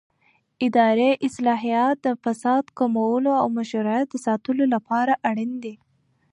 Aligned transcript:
اداري 0.65 1.09
اصلاحات 1.27 1.95
د 2.05 2.07
فساد 2.23 2.63
کمولو 2.77 3.31
او 3.41 3.47
مشروعیت 3.57 4.07
د 4.11 4.15
ساتلو 4.25 4.63
لپاره 4.73 5.13
اړین 5.29 5.51
دي 5.63 5.75